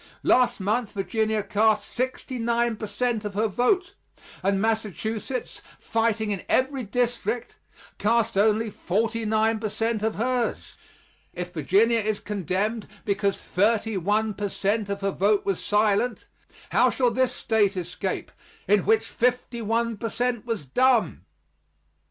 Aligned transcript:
Last 0.23 0.59
month 0.59 0.93
Virginia 0.93 1.43
cast 1.43 1.91
sixty 1.93 2.39
nine 2.39 2.75
per 2.75 2.87
cent 2.87 3.23
of 3.23 3.35
her 3.35 3.47
vote; 3.47 3.93
and 4.41 4.59
Massachusetts, 4.59 5.61
fighting 5.77 6.31
in 6.31 6.41
every 6.49 6.81
district, 6.81 7.59
cast 7.99 8.35
only 8.35 8.71
forty 8.71 9.25
nine 9.25 9.59
per 9.59 9.69
cent 9.69 10.01
of 10.01 10.15
hers. 10.15 10.73
If 11.33 11.53
Virginia 11.53 11.99
is 11.99 12.19
condemned 12.19 12.87
because 13.05 13.39
thirty 13.39 13.95
one 13.95 14.33
per 14.33 14.49
cent 14.49 14.89
of 14.89 15.01
her 15.01 15.11
vote 15.11 15.45
was 15.45 15.63
silent, 15.63 16.27
how 16.71 16.89
shall 16.89 17.11
this 17.11 17.31
State 17.31 17.77
escape, 17.77 18.31
in 18.67 18.87
which 18.87 19.05
fifty 19.05 19.61
one 19.61 19.97
per 19.97 20.09
cent 20.09 20.47
was 20.47 20.65
dumb? 20.65 21.25